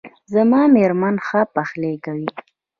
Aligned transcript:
زما 0.33 0.61
میرمن 0.73 1.15
ښه 1.27 1.41
پخلی 1.55 1.93
کوي 2.05 2.27